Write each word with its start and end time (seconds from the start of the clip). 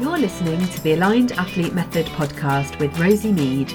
You're 0.00 0.16
listening 0.16 0.66
to 0.66 0.82
the 0.82 0.94
Aligned 0.94 1.32
Athlete 1.32 1.74
Method 1.74 2.06
podcast 2.06 2.80
with 2.80 2.98
Rosie 2.98 3.32
Mead, 3.32 3.68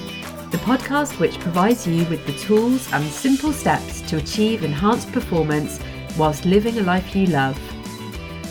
the 0.50 0.58
podcast 0.58 1.20
which 1.20 1.38
provides 1.38 1.86
you 1.86 2.04
with 2.06 2.26
the 2.26 2.32
tools 2.32 2.92
and 2.92 3.04
simple 3.04 3.52
steps 3.52 4.00
to 4.10 4.16
achieve 4.16 4.64
enhanced 4.64 5.12
performance 5.12 5.78
whilst 6.18 6.44
living 6.44 6.78
a 6.78 6.82
life 6.82 7.14
you 7.14 7.26
love. 7.26 7.56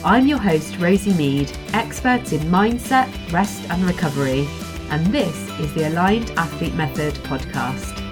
I'm 0.05 0.25
your 0.25 0.37
host, 0.37 0.77
Rosie 0.79 1.13
Mead, 1.15 1.51
expert 1.73 2.31
in 2.31 2.39
mindset, 2.43 3.11
rest, 3.33 3.69
and 3.69 3.83
recovery, 3.83 4.47
and 4.89 5.05
this 5.07 5.35
is 5.59 5.73
the 5.73 5.89
Aligned 5.89 6.31
Athlete 6.37 6.75
Method 6.75 7.15
podcast. 7.25 8.04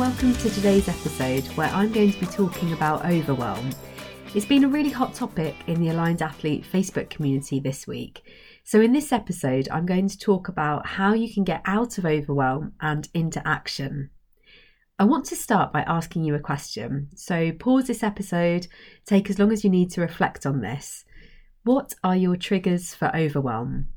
Welcome 0.00 0.32
to 0.32 0.48
today's 0.48 0.88
episode 0.88 1.44
where 1.58 1.68
I'm 1.68 1.92
going 1.92 2.10
to 2.10 2.18
be 2.18 2.24
talking 2.24 2.72
about 2.72 3.04
overwhelm. 3.04 3.68
It's 4.34 4.46
been 4.46 4.64
a 4.64 4.68
really 4.68 4.88
hot 4.88 5.12
topic 5.12 5.54
in 5.66 5.78
the 5.78 5.90
Aligned 5.90 6.22
Athlete 6.22 6.64
Facebook 6.64 7.10
community 7.10 7.60
this 7.60 7.86
week. 7.86 8.22
So, 8.64 8.80
in 8.80 8.94
this 8.94 9.12
episode, 9.12 9.68
I'm 9.70 9.84
going 9.84 10.08
to 10.08 10.18
talk 10.18 10.48
about 10.48 10.86
how 10.86 11.12
you 11.12 11.30
can 11.30 11.44
get 11.44 11.60
out 11.66 11.98
of 11.98 12.06
overwhelm 12.06 12.72
and 12.80 13.10
into 13.12 13.46
action. 13.46 14.08
I 14.98 15.04
want 15.04 15.26
to 15.26 15.36
start 15.36 15.70
by 15.70 15.82
asking 15.82 16.24
you 16.24 16.34
a 16.34 16.40
question. 16.40 17.10
So, 17.14 17.52
pause 17.52 17.86
this 17.86 18.02
episode, 18.02 18.68
take 19.04 19.28
as 19.28 19.38
long 19.38 19.52
as 19.52 19.64
you 19.64 19.68
need 19.68 19.90
to 19.90 20.00
reflect 20.00 20.46
on 20.46 20.62
this. 20.62 21.04
What 21.62 21.92
are 22.02 22.16
your 22.16 22.36
triggers 22.36 22.94
for 22.94 23.14
overwhelm? 23.14 23.88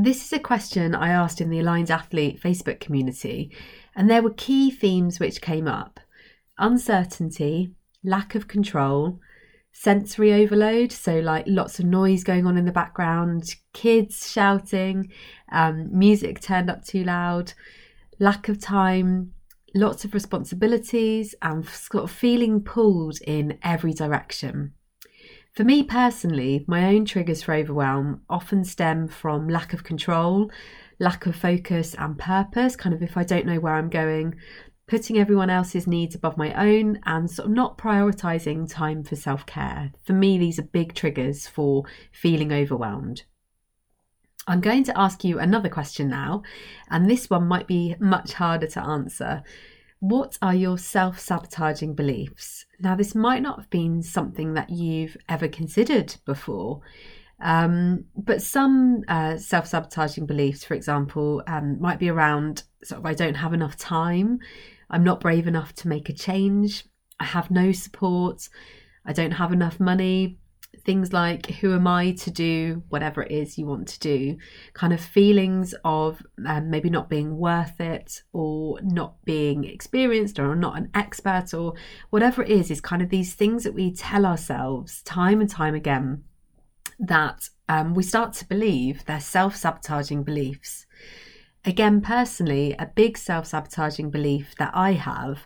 This 0.00 0.24
is 0.24 0.32
a 0.32 0.38
question 0.38 0.94
I 0.94 1.08
asked 1.08 1.40
in 1.40 1.50
the 1.50 1.58
Aligned 1.58 1.90
Athlete 1.90 2.40
Facebook 2.40 2.78
community, 2.78 3.50
and 3.96 4.08
there 4.08 4.22
were 4.22 4.30
key 4.30 4.70
themes 4.70 5.18
which 5.18 5.40
came 5.40 5.66
up 5.66 5.98
uncertainty, 6.56 7.72
lack 8.04 8.36
of 8.36 8.46
control, 8.46 9.18
sensory 9.72 10.32
overload, 10.32 10.92
so 10.92 11.18
like 11.18 11.46
lots 11.48 11.80
of 11.80 11.84
noise 11.84 12.22
going 12.22 12.46
on 12.46 12.56
in 12.56 12.64
the 12.64 12.70
background, 12.70 13.56
kids 13.72 14.30
shouting, 14.30 15.10
um, 15.50 15.88
music 15.90 16.40
turned 16.40 16.70
up 16.70 16.84
too 16.84 17.02
loud, 17.02 17.52
lack 18.20 18.48
of 18.48 18.60
time, 18.60 19.32
lots 19.74 20.04
of 20.04 20.14
responsibilities, 20.14 21.34
and 21.42 21.68
sort 21.68 22.04
of 22.04 22.10
feeling 22.12 22.60
pulled 22.60 23.18
in 23.26 23.58
every 23.64 23.92
direction. 23.92 24.74
For 25.58 25.64
me 25.64 25.82
personally, 25.82 26.64
my 26.68 26.84
own 26.84 27.04
triggers 27.04 27.42
for 27.42 27.52
overwhelm 27.52 28.20
often 28.30 28.62
stem 28.62 29.08
from 29.08 29.48
lack 29.48 29.72
of 29.72 29.82
control, 29.82 30.52
lack 31.00 31.26
of 31.26 31.34
focus 31.34 31.96
and 31.98 32.16
purpose, 32.16 32.76
kind 32.76 32.94
of 32.94 33.02
if 33.02 33.16
I 33.16 33.24
don't 33.24 33.44
know 33.44 33.58
where 33.58 33.74
I'm 33.74 33.88
going, 33.90 34.36
putting 34.86 35.18
everyone 35.18 35.50
else's 35.50 35.88
needs 35.88 36.14
above 36.14 36.36
my 36.36 36.54
own, 36.54 37.00
and 37.06 37.28
sort 37.28 37.48
of 37.48 37.54
not 37.56 37.76
prioritizing 37.76 38.70
time 38.72 39.02
for 39.02 39.16
self 39.16 39.46
care. 39.46 39.90
For 40.04 40.12
me, 40.12 40.38
these 40.38 40.60
are 40.60 40.62
big 40.62 40.94
triggers 40.94 41.48
for 41.48 41.82
feeling 42.12 42.52
overwhelmed. 42.52 43.24
I'm 44.46 44.60
going 44.60 44.84
to 44.84 44.96
ask 44.96 45.24
you 45.24 45.40
another 45.40 45.68
question 45.68 46.08
now, 46.08 46.44
and 46.88 47.10
this 47.10 47.28
one 47.28 47.48
might 47.48 47.66
be 47.66 47.96
much 47.98 48.34
harder 48.34 48.68
to 48.68 48.80
answer. 48.84 49.42
What 50.00 50.38
are 50.40 50.54
your 50.54 50.78
self 50.78 51.18
sabotaging 51.18 51.94
beliefs? 51.94 52.64
Now, 52.78 52.94
this 52.94 53.14
might 53.14 53.42
not 53.42 53.58
have 53.58 53.70
been 53.70 54.02
something 54.02 54.54
that 54.54 54.70
you've 54.70 55.16
ever 55.28 55.48
considered 55.48 56.14
before, 56.24 56.82
um, 57.40 58.04
but 58.16 58.40
some 58.40 59.02
uh, 59.08 59.36
self 59.38 59.66
sabotaging 59.66 60.26
beliefs, 60.26 60.64
for 60.64 60.74
example, 60.74 61.42
um, 61.48 61.80
might 61.80 61.98
be 61.98 62.08
around 62.08 62.62
sort 62.84 63.00
of 63.00 63.06
I 63.06 63.14
don't 63.14 63.34
have 63.34 63.52
enough 63.52 63.76
time, 63.76 64.38
I'm 64.88 65.02
not 65.02 65.20
brave 65.20 65.48
enough 65.48 65.74
to 65.76 65.88
make 65.88 66.08
a 66.08 66.12
change, 66.12 66.84
I 67.18 67.24
have 67.24 67.50
no 67.50 67.72
support, 67.72 68.48
I 69.04 69.12
don't 69.12 69.32
have 69.32 69.52
enough 69.52 69.80
money, 69.80 70.38
things 70.88 71.12
like 71.12 71.44
who 71.60 71.74
am 71.74 71.86
I 71.86 72.12
to 72.12 72.30
do 72.30 72.82
whatever 72.88 73.22
it 73.22 73.30
is 73.30 73.58
you 73.58 73.66
want 73.66 73.88
to 73.88 73.98
do, 73.98 74.38
kind 74.72 74.94
of 74.94 75.00
feelings 75.02 75.74
of 75.84 76.22
um, 76.46 76.70
maybe 76.70 76.88
not 76.88 77.10
being 77.10 77.36
worth 77.36 77.78
it 77.78 78.22
or 78.32 78.80
not 78.80 79.22
being 79.26 79.64
experienced 79.64 80.38
or 80.38 80.56
not 80.56 80.78
an 80.78 80.88
expert 80.94 81.52
or 81.52 81.74
whatever 82.08 82.42
it 82.42 82.48
is, 82.48 82.70
is 82.70 82.80
kind 82.80 83.02
of 83.02 83.10
these 83.10 83.34
things 83.34 83.64
that 83.64 83.74
we 83.74 83.92
tell 83.92 84.24
ourselves 84.24 85.02
time 85.02 85.42
and 85.42 85.50
time 85.50 85.74
again 85.74 86.24
that 86.98 87.50
um, 87.68 87.92
we 87.92 88.02
start 88.02 88.32
to 88.32 88.48
believe 88.48 89.04
they're 89.04 89.20
self 89.20 89.56
sabotaging 89.56 90.22
beliefs. 90.22 90.86
Again, 91.66 92.00
personally, 92.00 92.74
a 92.78 92.86
big 92.86 93.18
self 93.18 93.44
sabotaging 93.44 94.10
belief 94.10 94.54
that 94.58 94.70
I 94.72 94.92
have 94.92 95.40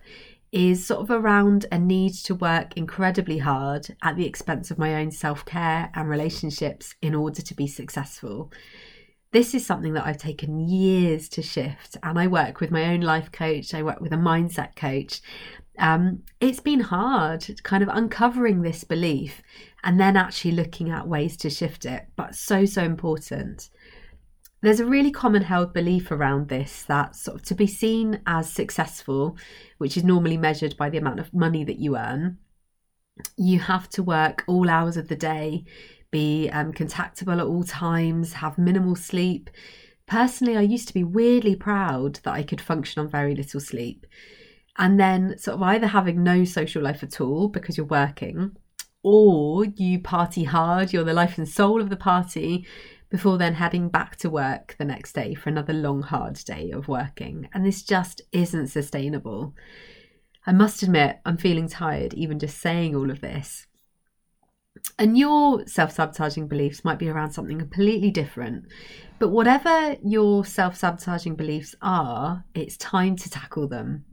is 0.53 0.87
sort 0.87 1.01
of 1.01 1.11
around 1.11 1.65
a 1.73 1.79
need 1.79 2.13
to 2.13 2.35
work 2.35 2.77
incredibly 2.77 3.39
hard 3.39 3.97
at 4.03 4.17
the 4.17 4.27
expense 4.27 4.71
of 4.71 4.79
my 4.79 4.95
own 4.95 5.11
self 5.11 5.45
care 5.47 5.91
and 5.95 6.09
relationships 6.09 6.95
in 7.01 7.15
order 7.15 7.41
to 7.41 7.55
be 7.55 7.67
successful. 7.67 8.53
This 9.33 9.55
is 9.55 9.65
something 9.65 9.95
that 9.95 10.05
I've 10.05 10.19
taken 10.19 10.69
years 10.69 11.31
to 11.31 11.43
shift, 11.43 11.97
and 12.03 12.19
I 12.19 12.27
work 12.27 12.61
with 12.61 12.71
my 12.71 12.93
own 12.93 13.01
life 13.01 13.33
coach, 13.33 13.73
I 13.73 13.83
work 13.83 14.01
with 14.01 14.13
a 14.13 14.17
mindset 14.17 14.77
coach. 14.77 15.23
Um, 15.79 16.23
it's 16.39 16.61
been 16.61 16.81
hard 16.81 17.63
kind 17.63 17.83
of 17.83 17.89
uncovering 17.89 18.61
this 18.61 18.85
belief 18.85 19.41
and 19.83 19.99
then 19.99 20.19
actually 20.19 20.53
looking 20.53 20.91
at 20.91 21.09
ways 21.09 21.35
to 21.39 21.49
shift 21.49 21.87
it, 21.87 22.09
but 22.15 22.35
so, 22.35 22.67
so 22.67 22.85
important 22.85 23.71
there's 24.63 24.81
a 24.81 24.87
really 24.87 25.11
common 25.11 25.43
held 25.43 25.73
belief 25.73 26.11
around 26.11 26.49
this 26.49 26.85
that 26.85 27.17
sort 27.17 27.37
of 27.37 27.43
to 27.47 27.55
be 27.55 27.67
seen 27.67 28.21
as 28.27 28.51
successful, 28.51 29.37
which 29.79 29.97
is 29.97 30.05
normally 30.05 30.37
measured 30.37 30.77
by 30.77 30.89
the 30.89 30.99
amount 30.99 31.21
of 31.21 31.35
money 31.35 31.65
that 31.65 31.79
you 31.79 31.97
earn, 31.97 32.39
you 33.37 33.59
have 33.59 33.89
to 33.91 34.03
work 34.03 34.45
all 34.47 34.71
hours 34.71 34.97
of 34.97 35.09
the 35.09 35.17
day, 35.17 35.65
be 36.11 36.49
um, 36.51 36.73
contactable 36.73 37.39
at 37.39 37.47
all 37.47 37.65
times, 37.65 38.35
have 38.35 38.59
minimal 38.59 38.95
sleep. 38.95 39.51
Personally, 40.07 40.57
I 40.57 40.63
used 40.63 40.89
to 40.89 40.95
be 40.95 41.05
weirdly 41.05 41.57
proud 41.57 42.21
that 42.25 42.35
I 42.35 42.43
could 42.43 42.61
function 42.61 43.01
on 43.01 43.11
very 43.11 43.35
little 43.35 43.61
sleep. 43.61 44.07
And 44.79 44.99
then, 44.99 45.39
sort 45.39 45.57
of, 45.57 45.63
either 45.63 45.87
having 45.87 46.23
no 46.23 46.45
social 46.45 46.83
life 46.83 47.03
at 47.03 47.21
all 47.21 47.49
because 47.49 47.77
you're 47.77 47.87
working, 47.87 48.57
or 49.03 49.65
you 49.65 50.01
party 50.01 50.45
hard, 50.45 50.93
you're 50.93 51.05
the 51.05 51.13
life 51.13 51.37
and 51.37 51.49
soul 51.49 51.81
of 51.81 51.91
the 51.91 51.97
party, 51.97 52.67
before 53.13 53.37
then 53.37 53.53
heading 53.53 53.91
back 53.91 54.17
to 54.17 54.31
work 54.31 54.75
the 54.79 54.87
next 54.87 55.13
day 55.13 55.35
for 55.35 55.51
another 55.51 55.75
long, 55.75 56.01
hard 56.01 56.35
day 56.47 56.71
of 56.71 56.89
working. 56.89 57.47
And 57.53 57.65
this 57.65 57.83
just 57.83 58.23
isn't 58.33 58.69
sustainable. 58.69 59.55
I 60.47 60.53
must 60.53 60.83
admit, 60.83 61.21
I'm 61.27 61.37
feeling 61.37 61.69
tired 61.69 62.15
even 62.15 62.39
just 62.39 62.57
saying 62.59 62.97
all 62.97 63.11
of 63.11 63.21
this. 63.21 63.67
And 64.99 65.19
your 65.19 65.67
self 65.67 65.93
sabotaging 65.93 66.49
beliefs 66.49 66.87
might 66.87 66.99
be 66.99 67.11
around 67.11 67.33
something 67.33 67.59
completely 67.59 68.11
different. 68.11 68.65
But 69.19 69.29
whatever 69.29 69.97
your 70.03 70.47
self 70.47 70.75
sabotaging 70.75 71.37
beliefs 71.37 71.75
are, 71.83 72.47
it's 72.55 72.79
time 72.79 73.17
to 73.17 73.29
tackle 73.29 73.69
them. 73.69 74.07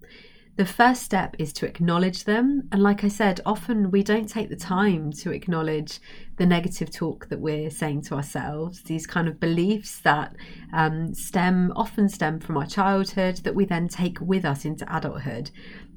The 0.59 0.65
first 0.65 1.03
step 1.03 1.37
is 1.39 1.53
to 1.53 1.65
acknowledge 1.65 2.25
them. 2.25 2.67
And 2.73 2.83
like 2.83 3.05
I 3.05 3.07
said, 3.07 3.39
often 3.45 3.91
we 3.91 4.03
don't 4.03 4.27
take 4.27 4.49
the 4.49 4.57
time 4.57 5.13
to 5.13 5.31
acknowledge 5.31 6.01
the 6.35 6.45
negative 6.45 6.91
talk 6.91 7.29
that 7.29 7.39
we're 7.39 7.69
saying 7.69 8.01
to 8.01 8.15
ourselves, 8.15 8.81
these 8.81 9.07
kind 9.07 9.29
of 9.29 9.39
beliefs 9.39 10.01
that 10.01 10.35
um, 10.73 11.13
stem, 11.13 11.71
often 11.77 12.09
stem 12.09 12.41
from 12.41 12.57
our 12.57 12.65
childhood, 12.65 13.37
that 13.45 13.55
we 13.55 13.63
then 13.63 13.87
take 13.87 14.19
with 14.19 14.43
us 14.43 14.65
into 14.65 14.85
adulthood. 14.93 15.49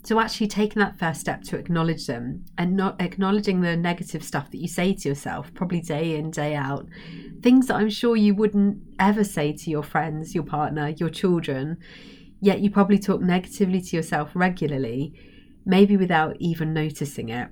So, 0.05 0.21
actually 0.21 0.47
taking 0.47 0.79
that 0.79 0.97
first 0.97 1.21
step 1.21 1.43
to 1.43 1.59
acknowledge 1.59 2.07
them 2.07 2.45
and 2.57 2.77
not 2.77 3.03
acknowledging 3.03 3.63
the 3.63 3.77
negative 3.77 4.23
stuff 4.23 4.53
that 4.53 4.59
you 4.59 4.69
say 4.69 4.95
to 4.95 5.09
yourself, 5.09 5.53
probably 5.55 5.81
day 5.81 6.15
in, 6.15 6.31
day 6.31 6.55
out, 6.55 6.87
things 7.43 7.67
that 7.67 7.75
I'm 7.75 7.91
sure 7.91 8.15
you 8.15 8.37
wouldn't 8.37 8.81
ever 9.01 9.25
say 9.25 9.53
to 9.55 9.71
your 9.71 9.83
friends, 9.83 10.37
your 10.37 10.45
partner, 10.45 10.91
your 10.91 11.11
children 11.11 11.79
yet 12.43 12.61
you 12.61 12.69
probably 12.69 12.99
talk 12.99 13.23
negatively 13.23 13.81
to 13.81 13.97
yourself 13.97 14.33
regularly, 14.35 15.15
maybe 15.65 15.97
without 15.97 16.37
even 16.41 16.75
noticing 16.75 17.29
it. 17.29 17.49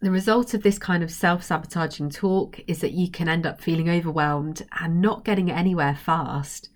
The 0.00 0.10
result 0.10 0.52
of 0.52 0.62
this 0.62 0.78
kind 0.78 1.02
of 1.02 1.10
self 1.10 1.42
sabotaging 1.42 2.10
talk 2.10 2.60
is 2.68 2.82
that 2.82 2.92
you 2.92 3.10
can 3.10 3.26
end 3.26 3.46
up 3.46 3.60
feeling 3.60 3.88
overwhelmed 3.88 4.64
and 4.80 5.00
not 5.00 5.24
getting 5.24 5.50
anywhere 5.50 5.96
fast. 5.96 6.68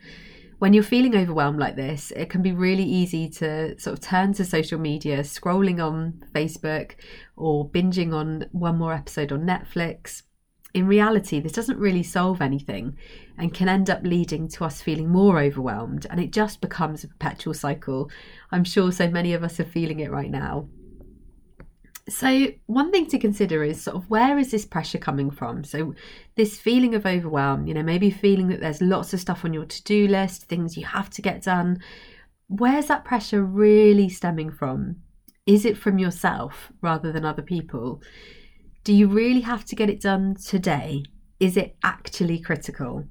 When 0.59 0.73
you're 0.73 0.83
feeling 0.83 1.15
overwhelmed 1.15 1.59
like 1.59 1.77
this, 1.77 2.11
it 2.13 2.31
can 2.31 2.41
be 2.41 2.53
really 2.53 2.85
easy 2.85 3.29
to 3.29 3.79
sort 3.79 3.99
of 3.99 4.01
turn 4.01 4.33
to 4.35 4.45
social 4.45 4.79
media, 4.79 5.19
scrolling 5.19 5.85
on 5.85 6.25
Facebook 6.33 6.93
or 7.37 7.69
binging 7.69 8.15
on 8.15 8.47
one 8.53 8.79
more 8.79 8.95
episode 8.95 9.31
on 9.31 9.43
Netflix 9.43 10.23
in 10.75 10.87
reality, 10.87 11.39
this 11.41 11.53
doesn't 11.53 11.79
really 11.79 12.03
solve 12.03 12.41
anything 12.41 12.97
and 13.37 13.53
can 13.53 13.69
end 13.69 13.91
up 13.91 14.03
leading 14.03 14.49
to 14.49 14.65
us 14.65 14.81
feeling 14.81 15.09
more 15.09 15.39
overwhelmed, 15.39 16.07
and 16.09 16.19
it 16.19 16.33
just 16.33 16.61
becomes 16.61 17.05
a 17.05 17.09
perpetual 17.09 17.55
cycle. 17.55 18.11
I'm 18.51 18.65
sure 18.65 18.91
so 18.91 19.09
many 19.09 19.35
of 19.35 19.45
us 19.45 19.61
are 19.61 19.65
feeling 19.65 20.01
it 20.01 20.11
right 20.11 20.31
now. 20.31 20.69
So, 22.09 22.49
one 22.67 22.91
thing 22.91 23.07
to 23.07 23.19
consider 23.19 23.63
is 23.63 23.83
sort 23.83 23.97
of 23.97 24.11
where 24.11 24.37
is 24.39 24.51
this 24.51 24.65
pressure 24.65 24.99
coming 24.99 25.31
from? 25.31 25.63
So, 25.63 25.95
this 26.37 26.59
feeling 26.59 26.95
of 26.95 27.07
overwhelm, 27.07 27.67
you 27.67 27.75
know, 27.75 27.83
maybe 27.83 28.11
feeling 28.11 28.49
that 28.49 28.61
there's 28.61 28.83
lots 28.83 29.15
of 29.15 29.21
stuff 29.21 29.45
on 29.45 29.53
your 29.53 29.67
to 29.67 29.83
do 29.85 30.09
list, 30.09 30.45
things 30.45 30.77
you 30.77 30.85
have 30.87 31.11
to 31.11 31.23
get 31.23 31.43
done. 31.43 31.79
Where's 32.49 32.87
that 32.87 33.05
pressure 33.05 33.45
really 33.45 34.09
stemming 34.09 34.51
from? 34.51 34.97
Is 35.47 35.65
it 35.65 35.79
from 35.79 35.99
yourself 35.99 36.73
rather 36.81 37.13
than 37.13 37.25
other 37.25 37.43
people? 37.43 38.03
Do 38.85 38.93
you 38.93 39.07
really 39.07 39.43
have 39.43 39.65
to 39.67 39.77
get 39.77 39.89
it 39.89 40.01
done 40.01 40.35
today? 40.35 41.05
Is 41.39 41.57
it 41.57 41.77
actually 41.85 42.41
critical? 42.41 43.05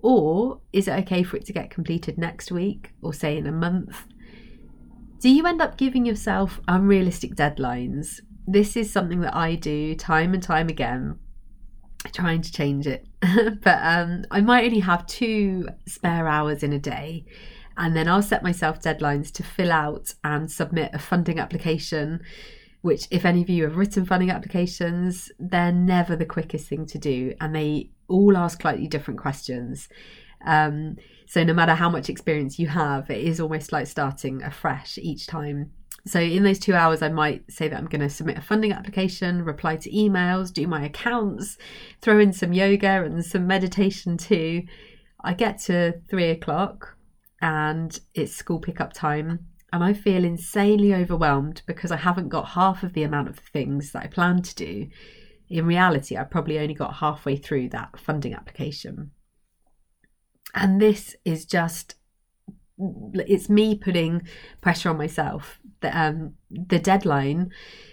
Or 0.00 0.60
is 0.72 0.88
it 0.88 0.98
okay 1.00 1.22
for 1.22 1.36
it 1.36 1.46
to 1.46 1.52
get 1.52 1.70
completed 1.70 2.18
next 2.18 2.52
week 2.52 2.92
or 3.00 3.14
say 3.14 3.38
in 3.38 3.46
a 3.46 3.52
month? 3.52 4.04
Do 5.18 5.30
you 5.30 5.46
end 5.46 5.62
up 5.62 5.78
giving 5.78 6.04
yourself 6.04 6.60
unrealistic 6.68 7.34
deadlines? 7.34 8.20
This 8.46 8.76
is 8.76 8.92
something 8.92 9.20
that 9.20 9.34
I 9.34 9.54
do 9.54 9.94
time 9.94 10.34
and 10.34 10.42
time 10.42 10.68
again, 10.68 11.18
trying 12.12 12.42
to 12.42 12.52
change 12.52 12.86
it. 12.86 13.08
but 13.62 13.78
um, 13.82 14.24
I 14.30 14.42
might 14.42 14.66
only 14.66 14.80
have 14.80 15.06
two 15.06 15.68
spare 15.88 16.28
hours 16.28 16.62
in 16.62 16.74
a 16.74 16.78
day, 16.78 17.24
and 17.78 17.96
then 17.96 18.06
I'll 18.06 18.22
set 18.22 18.42
myself 18.42 18.80
deadlines 18.80 19.32
to 19.32 19.42
fill 19.42 19.72
out 19.72 20.12
and 20.22 20.52
submit 20.52 20.90
a 20.92 20.98
funding 20.98 21.38
application. 21.38 22.20
Which, 22.86 23.08
if 23.10 23.24
any 23.24 23.42
of 23.42 23.50
you 23.50 23.64
have 23.64 23.76
written 23.76 24.06
funding 24.06 24.30
applications, 24.30 25.32
they're 25.40 25.72
never 25.72 26.14
the 26.14 26.24
quickest 26.24 26.68
thing 26.68 26.86
to 26.86 26.98
do, 26.98 27.34
and 27.40 27.52
they 27.52 27.90
all 28.06 28.36
ask 28.36 28.62
slightly 28.62 28.86
different 28.86 29.18
questions. 29.18 29.88
Um, 30.46 30.94
so 31.26 31.42
no 31.42 31.52
matter 31.52 31.74
how 31.74 31.90
much 31.90 32.08
experience 32.08 32.60
you 32.60 32.68
have, 32.68 33.10
it 33.10 33.18
is 33.18 33.40
almost 33.40 33.72
like 33.72 33.88
starting 33.88 34.40
afresh 34.40 34.98
each 34.98 35.26
time. 35.26 35.72
So 36.06 36.20
in 36.20 36.44
those 36.44 36.60
two 36.60 36.74
hours, 36.74 37.02
I 37.02 37.08
might 37.08 37.50
say 37.50 37.66
that 37.66 37.76
I'm 37.76 37.88
going 37.88 38.02
to 38.02 38.08
submit 38.08 38.38
a 38.38 38.40
funding 38.40 38.70
application, 38.70 39.42
reply 39.42 39.78
to 39.78 39.90
emails, 39.90 40.52
do 40.52 40.68
my 40.68 40.84
accounts, 40.84 41.58
throw 42.02 42.20
in 42.20 42.32
some 42.32 42.52
yoga 42.52 43.02
and 43.02 43.26
some 43.26 43.48
meditation 43.48 44.16
too. 44.16 44.62
I 45.24 45.34
get 45.34 45.58
to 45.62 46.00
three 46.08 46.30
o'clock 46.30 46.96
and 47.42 47.98
it's 48.14 48.36
school 48.36 48.60
pickup 48.60 48.92
time 48.92 49.48
and 49.76 49.84
I 49.84 49.92
feel 49.92 50.24
insanely 50.24 50.94
overwhelmed 50.94 51.60
because 51.66 51.92
I 51.92 51.96
haven't 51.96 52.30
got 52.30 52.48
half 52.48 52.82
of 52.82 52.94
the 52.94 53.02
amount 53.02 53.28
of 53.28 53.38
things 53.38 53.92
that 53.92 54.04
I 54.04 54.06
planned 54.06 54.46
to 54.46 54.54
do. 54.54 54.88
In 55.50 55.66
reality, 55.66 56.16
I 56.16 56.24
probably 56.24 56.58
only 56.58 56.72
got 56.72 56.94
halfway 56.94 57.36
through 57.36 57.68
that 57.68 58.00
funding 58.00 58.32
application. 58.32 59.10
And 60.54 60.80
this 60.80 61.14
is 61.26 61.44
just 61.44 61.96
it's 62.78 63.50
me 63.50 63.74
putting 63.74 64.22
pressure 64.62 64.88
on 64.88 64.96
myself. 64.96 65.60
The, 65.80 65.98
um, 65.98 66.34
the 66.50 66.78
deadline. 66.78 67.50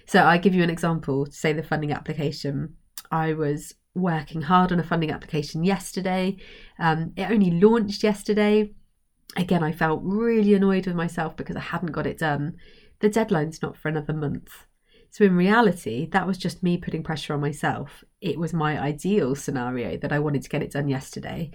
So 0.08 0.24
I 0.24 0.38
give 0.38 0.56
you 0.56 0.64
an 0.64 0.70
example. 0.70 1.28
Say 1.32 1.52
the 1.52 1.64
funding 1.64 1.92
application. 1.92 2.76
I 3.12 3.34
was 3.34 3.76
working 3.94 4.44
hard 4.44 4.72
on 4.72 4.80
a 4.80 4.84
funding 4.84 5.12
application 5.12 5.66
yesterday. 5.66 6.38
Um, 6.80 7.12
it 7.18 7.30
only 7.30 7.52
launched 7.52 8.04
yesterday. 8.04 8.72
Again, 9.36 9.64
I 9.64 9.72
felt 9.72 10.02
really 10.04 10.54
annoyed 10.54 10.86
with 10.86 10.96
myself 10.96 11.36
because 11.36 11.56
I 11.56 11.62
hadn't 11.62 11.92
got 11.92 12.08
it 12.08 12.20
done. 12.20 12.58
The 13.00 13.10
deadline's 13.10 13.62
not 13.62 13.78
for 13.78 13.88
another 13.88 14.14
month. 14.14 14.66
So, 15.10 15.24
in 15.24 15.36
reality, 15.36 16.08
that 16.12 16.26
was 16.26 16.38
just 16.38 16.64
me 16.64 16.78
putting 16.78 17.04
pressure 17.04 17.34
on 17.34 17.42
myself. 17.42 18.04
It 18.22 18.40
was 18.40 18.54
my 18.54 18.80
ideal 18.80 19.36
scenario 19.36 19.98
that 19.98 20.12
I 20.12 20.20
wanted 20.20 20.44
to 20.44 20.50
get 20.50 20.64
it 20.64 20.72
done 20.72 20.88
yesterday. 20.88 21.52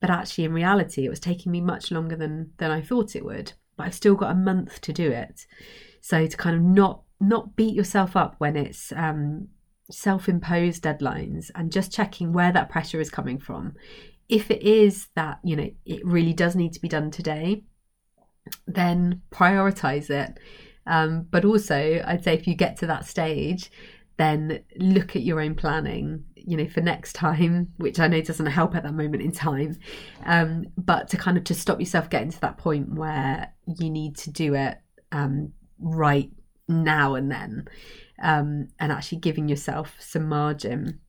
But 0.00 0.10
actually, 0.10 0.44
in 0.44 0.52
reality, 0.52 1.04
it 1.04 1.10
was 1.10 1.20
taking 1.20 1.52
me 1.52 1.60
much 1.60 1.90
longer 1.90 2.16
than 2.16 2.52
than 2.58 2.70
I 2.70 2.80
thought 2.80 3.16
it 3.16 3.24
would. 3.24 3.52
But 3.76 3.86
I've 3.86 3.94
still 3.94 4.14
got 4.14 4.32
a 4.32 4.36
month 4.36 4.80
to 4.82 4.92
do 4.92 5.10
it. 5.10 5.46
So 6.00 6.26
to 6.26 6.36
kind 6.36 6.56
of 6.56 6.62
not 6.62 7.02
not 7.20 7.54
beat 7.54 7.74
yourself 7.74 8.16
up 8.16 8.34
when 8.38 8.56
it's 8.56 8.92
um, 8.92 9.48
self-imposed 9.90 10.82
deadlines 10.82 11.50
and 11.54 11.70
just 11.70 11.92
checking 11.92 12.32
where 12.32 12.52
that 12.52 12.70
pressure 12.70 13.00
is 13.00 13.10
coming 13.10 13.38
from. 13.38 13.74
If 14.30 14.50
it 14.50 14.62
is 14.62 15.08
that 15.16 15.40
you 15.42 15.56
know 15.56 15.70
it 15.84 16.04
really 16.06 16.32
does 16.32 16.54
need 16.54 16.72
to 16.74 16.80
be 16.80 16.88
done 16.88 17.10
today, 17.10 17.64
then 18.66 19.22
prioritize 19.30 20.10
it. 20.10 20.38
Um, 20.86 21.26
but 21.30 21.44
also, 21.44 22.02
I'd 22.06 22.24
say 22.24 22.34
if 22.34 22.46
you 22.46 22.54
get 22.54 22.76
to 22.78 22.86
that 22.86 23.06
stage, 23.06 23.70
then 24.16 24.60
look 24.76 25.16
at 25.16 25.22
your 25.22 25.40
own 25.40 25.54
planning 25.54 26.24
you 26.36 26.56
know 26.56 26.68
for 26.68 26.80
next 26.80 27.14
time 27.14 27.72
which 27.78 27.98
i 27.98 28.06
know 28.06 28.20
doesn't 28.20 28.46
help 28.46 28.74
at 28.74 28.82
that 28.82 28.94
moment 28.94 29.22
in 29.22 29.32
time 29.32 29.78
um, 30.24 30.64
but 30.76 31.08
to 31.08 31.16
kind 31.16 31.36
of 31.36 31.44
to 31.44 31.54
stop 31.54 31.80
yourself 31.80 32.10
getting 32.10 32.30
to 32.30 32.40
that 32.40 32.58
point 32.58 32.92
where 32.94 33.52
you 33.78 33.90
need 33.90 34.16
to 34.16 34.30
do 34.30 34.54
it 34.54 34.78
um, 35.12 35.52
right 35.78 36.30
now 36.68 37.14
and 37.14 37.30
then 37.30 37.66
um, 38.22 38.68
and 38.78 38.92
actually 38.92 39.18
giving 39.18 39.48
yourself 39.48 39.96
some 39.98 40.28
margin 40.28 41.00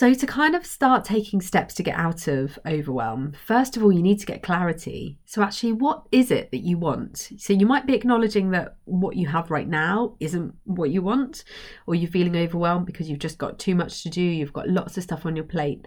so, 0.00 0.14
to 0.14 0.26
kind 0.26 0.54
of 0.54 0.64
start 0.64 1.04
taking 1.04 1.42
steps 1.42 1.74
to 1.74 1.82
get 1.82 1.94
out 1.94 2.26
of 2.26 2.58
overwhelm, 2.64 3.34
first 3.44 3.76
of 3.76 3.82
all, 3.82 3.92
you 3.92 4.00
need 4.00 4.18
to 4.20 4.24
get 4.24 4.42
clarity. 4.42 5.18
So, 5.26 5.42
actually, 5.42 5.72
what 5.72 6.04
is 6.10 6.30
it 6.30 6.50
that 6.52 6.62
you 6.62 6.78
want? 6.78 7.32
So, 7.36 7.52
you 7.52 7.66
might 7.66 7.84
be 7.84 7.92
acknowledging 7.92 8.50
that 8.52 8.78
what 8.86 9.16
you 9.16 9.28
have 9.28 9.50
right 9.50 9.68
now 9.68 10.16
isn't 10.18 10.54
what 10.64 10.88
you 10.88 11.02
want, 11.02 11.44
or 11.86 11.94
you're 11.94 12.10
feeling 12.10 12.34
overwhelmed 12.34 12.86
because 12.86 13.10
you've 13.10 13.18
just 13.18 13.36
got 13.36 13.58
too 13.58 13.74
much 13.74 14.02
to 14.04 14.08
do, 14.08 14.22
you've 14.22 14.54
got 14.54 14.70
lots 14.70 14.96
of 14.96 15.02
stuff 15.02 15.26
on 15.26 15.36
your 15.36 15.44
plate. 15.44 15.86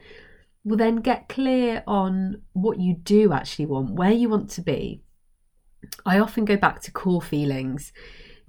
Well, 0.64 0.78
then 0.78 0.98
get 0.98 1.28
clear 1.28 1.82
on 1.88 2.44
what 2.52 2.80
you 2.80 2.94
do 2.94 3.34
actually 3.34 3.66
want, 3.66 3.96
where 3.96 4.12
you 4.12 4.30
want 4.30 4.52
to 4.52 4.62
be. 4.62 5.02
I 6.06 6.20
often 6.20 6.46
go 6.46 6.56
back 6.56 6.82
to 6.82 6.92
core 6.92 7.24
feelings. 7.24 7.92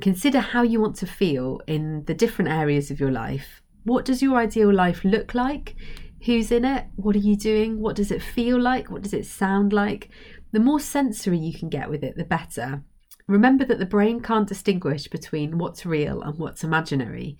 Consider 0.03 0.41
how 0.41 0.61
you 0.61 0.79
want 0.79 0.97
to 0.97 1.07
feel 1.07 1.63
in 1.67 2.05
the 2.05 2.13
different 2.13 2.51
areas 2.51 2.91
of 2.91 3.01
your 3.01 3.13
life 3.13 3.63
what 3.85 4.05
does 4.05 4.23
your 4.23 4.37
ideal 4.37 4.73
life 4.73 5.05
look 5.05 5.35
like? 5.35 5.77
Who's 6.25 6.51
in 6.51 6.65
it? 6.65 6.87
What 6.97 7.15
are 7.17 7.21
you 7.21 7.37
doing? 7.37 7.81
What 7.81 7.97
does 7.97 8.11
it 8.11 8.23
feel 8.23 8.61
like? 8.61 8.91
What 8.91 9.03
does 9.03 9.13
it 9.13 9.27
sound 9.27 9.73
like? 9.73 10.09
The 10.53 10.61
more 10.61 10.81
sensory 10.81 11.39
you 11.39 11.57
can 11.57 11.69
get 11.69 11.91
with 11.91 12.03
it, 12.03 12.17
the 12.17 12.25
better. 12.25 12.83
Remember 13.27 13.65
that 13.65 13.79
the 13.79 13.87
brain 13.87 14.21
can't 14.21 14.49
distinguish 14.49 15.09
between 15.09 15.59
what's 15.59 15.87
real 15.87 16.23
and 16.23 16.39
what's 16.39 16.65
imaginary. 16.65 17.37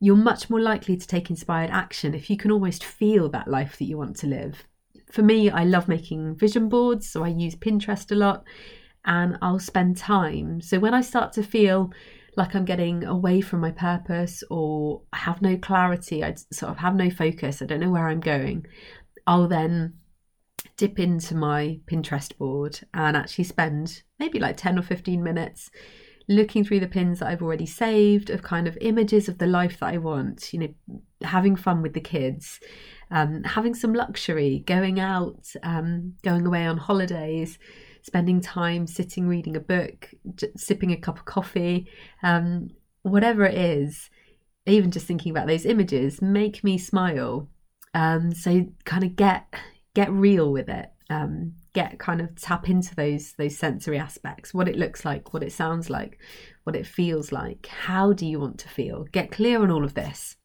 You're 0.00 0.16
much 0.16 0.50
more 0.50 0.60
likely 0.60 0.96
to 0.96 1.06
take 1.06 1.30
inspired 1.30 1.70
action 1.70 2.14
if 2.14 2.28
you 2.28 2.36
can 2.36 2.50
almost 2.50 2.84
feel 2.84 3.28
that 3.30 3.48
life 3.48 3.78
that 3.78 3.86
you 3.86 3.96
want 3.96 4.16
to 4.18 4.26
live. 4.26 4.64
For 5.10 5.22
me, 5.22 5.50
I 5.50 5.64
love 5.64 5.88
making 5.88 6.36
vision 6.36 6.68
boards, 6.68 7.08
so 7.08 7.24
I 7.24 7.28
use 7.28 7.54
Pinterest 7.54 8.10
a 8.10 8.14
lot 8.14 8.44
and 9.04 9.38
I'll 9.40 9.60
spend 9.60 9.96
time. 9.96 10.60
So 10.60 10.78
when 10.78 10.94
I 10.94 11.00
start 11.00 11.32
to 11.34 11.42
feel 11.42 11.92
like 12.36 12.54
I'm 12.54 12.64
getting 12.64 13.04
away 13.04 13.40
from 13.40 13.60
my 13.60 13.70
purpose 13.70 14.44
or 14.50 15.02
I 15.12 15.16
have 15.18 15.40
no 15.40 15.56
clarity, 15.56 16.22
I 16.22 16.34
sort 16.52 16.70
of 16.70 16.78
have 16.78 16.94
no 16.94 17.10
focus, 17.10 17.62
I 17.62 17.66
don't 17.66 17.80
know 17.80 17.90
where 17.90 18.08
I'm 18.08 18.20
going, 18.20 18.66
I'll 19.26 19.48
then 19.48 19.94
dip 20.76 20.98
into 20.98 21.34
my 21.34 21.80
Pinterest 21.86 22.36
board 22.36 22.80
and 22.92 23.16
actually 23.16 23.44
spend 23.44 24.02
maybe 24.18 24.38
like 24.38 24.56
10 24.56 24.78
or 24.78 24.82
15 24.82 25.22
minutes 25.22 25.70
looking 26.28 26.64
through 26.64 26.80
the 26.80 26.88
pins 26.88 27.20
that 27.20 27.28
I've 27.28 27.42
already 27.42 27.66
saved 27.66 28.30
of 28.30 28.42
kind 28.42 28.66
of 28.66 28.76
images 28.80 29.28
of 29.28 29.38
the 29.38 29.46
life 29.46 29.78
that 29.80 29.94
I 29.94 29.98
want, 29.98 30.52
you 30.52 30.58
know, 30.58 30.98
having 31.22 31.56
fun 31.56 31.82
with 31.82 31.94
the 31.94 32.00
kids, 32.00 32.60
um, 33.10 33.44
having 33.44 33.74
some 33.74 33.94
luxury, 33.94 34.64
going 34.66 34.98
out, 34.98 35.46
um, 35.62 36.14
going 36.22 36.46
away 36.46 36.66
on 36.66 36.78
holidays, 36.78 37.58
spending 38.06 38.40
time 38.40 38.86
sitting 38.86 39.26
reading 39.26 39.56
a 39.56 39.60
book, 39.60 40.08
j- 40.36 40.52
sipping 40.56 40.92
a 40.92 40.96
cup 40.96 41.18
of 41.18 41.24
coffee, 41.24 41.90
um, 42.22 42.68
whatever 43.02 43.44
it 43.44 43.58
is, 43.58 44.08
even 44.64 44.92
just 44.92 45.06
thinking 45.06 45.30
about 45.30 45.48
those 45.48 45.66
images 45.66 46.22
make 46.22 46.62
me 46.62 46.78
smile. 46.78 47.48
Um, 47.94 48.32
so 48.32 48.66
kind 48.84 49.02
of 49.02 49.16
get 49.16 49.52
get 49.94 50.10
real 50.12 50.52
with 50.52 50.68
it. 50.68 50.90
Um, 51.10 51.54
get 51.72 51.98
kind 51.98 52.22
of 52.22 52.34
tap 52.36 52.70
into 52.70 52.94
those 52.94 53.34
those 53.34 53.58
sensory 53.58 53.98
aspects 53.98 54.54
what 54.54 54.66
it 54.66 54.76
looks 54.76 55.04
like 55.04 55.34
what 55.34 55.42
it 55.42 55.52
sounds 55.52 55.90
like 55.90 56.18
what 56.64 56.74
it 56.74 56.86
feels 56.86 57.32
like 57.32 57.66
how 57.66 58.14
do 58.14 58.24
you 58.24 58.40
want 58.40 58.58
to 58.58 58.66
feel 58.66 59.04
get 59.12 59.30
clear 59.30 59.62
on 59.62 59.70
all 59.70 59.84
of 59.84 59.92
this 59.92 60.36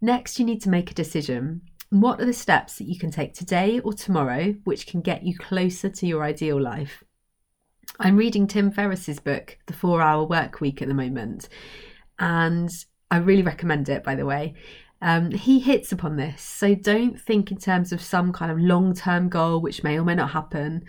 next 0.00 0.38
you 0.38 0.44
need 0.44 0.62
to 0.62 0.70
make 0.70 0.88
a 0.88 0.94
decision 0.94 1.60
what 1.90 2.20
are 2.20 2.26
the 2.26 2.32
steps 2.32 2.78
that 2.78 2.88
you 2.88 2.98
can 2.98 3.10
take 3.10 3.34
today 3.34 3.80
or 3.80 3.92
tomorrow 3.92 4.54
which 4.64 4.86
can 4.86 5.00
get 5.00 5.24
you 5.24 5.36
closer 5.36 5.88
to 5.88 6.06
your 6.06 6.22
ideal 6.22 6.60
life? 6.60 7.04
I'm 7.98 8.16
reading 8.16 8.46
Tim 8.46 8.70
Ferriss's 8.70 9.18
book, 9.18 9.58
The 9.66 9.72
Four 9.72 10.00
Hour 10.00 10.24
Work 10.24 10.60
Week, 10.60 10.80
at 10.80 10.88
the 10.88 10.94
moment, 10.94 11.48
and 12.18 12.70
I 13.10 13.18
really 13.18 13.42
recommend 13.42 13.88
it, 13.88 14.04
by 14.04 14.14
the 14.14 14.24
way. 14.24 14.54
Um, 15.02 15.32
he 15.32 15.58
hits 15.58 15.92
upon 15.92 16.16
this. 16.16 16.42
So 16.42 16.74
don't 16.74 17.20
think 17.20 17.50
in 17.50 17.58
terms 17.58 17.90
of 17.92 18.00
some 18.00 18.32
kind 18.32 18.52
of 18.52 18.58
long 18.58 18.94
term 18.94 19.28
goal, 19.28 19.60
which 19.60 19.82
may 19.82 19.98
or 19.98 20.04
may 20.04 20.14
not 20.14 20.30
happen. 20.30 20.84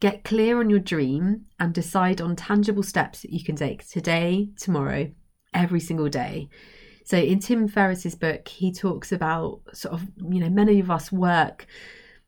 Get 0.00 0.24
clear 0.24 0.58
on 0.60 0.70
your 0.70 0.78
dream 0.78 1.46
and 1.58 1.72
decide 1.72 2.20
on 2.20 2.36
tangible 2.36 2.82
steps 2.82 3.22
that 3.22 3.32
you 3.32 3.42
can 3.44 3.56
take 3.56 3.86
today, 3.88 4.50
tomorrow, 4.56 5.10
every 5.54 5.80
single 5.80 6.08
day. 6.08 6.48
So 7.06 7.16
in 7.16 7.38
Tim 7.38 7.68
Ferriss's 7.68 8.16
book, 8.16 8.48
he 8.48 8.72
talks 8.72 9.12
about 9.12 9.60
sort 9.72 9.94
of, 9.94 10.08
you 10.28 10.40
know, 10.40 10.50
many 10.50 10.80
of 10.80 10.90
us 10.90 11.12
work 11.12 11.66